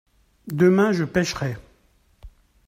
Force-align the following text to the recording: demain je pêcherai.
demain 0.51 0.93
je 0.93 1.03
pêcherai. 1.03 1.55